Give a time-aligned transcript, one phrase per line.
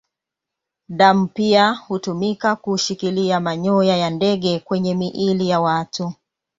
[0.89, 6.13] Damu pia hutumika kushikilia manyoya ya ndege kwenye miili ya watu.